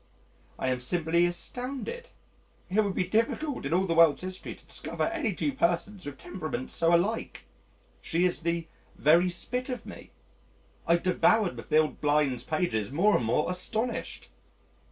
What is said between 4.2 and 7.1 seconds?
history to discover any two persons with temperaments so